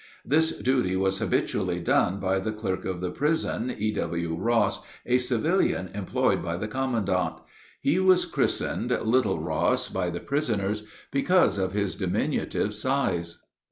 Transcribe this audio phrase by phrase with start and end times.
[0.25, 4.35] This duty was habitually done by the clerk of the prison, E.W.
[4.35, 7.35] Ross, a civilian employed by the commandant.
[7.79, 13.43] He was christened "Little Ross" by the prisoners, because of his diminutive size.